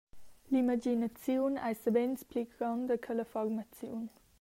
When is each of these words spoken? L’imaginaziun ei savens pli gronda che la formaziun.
L’imaginaziun 0.53 1.59
ei 1.69 1.75
savens 1.83 2.21
pli 2.29 2.41
gronda 2.53 2.95
che 3.03 3.11
la 3.13 3.27
formaziun. 3.33 4.05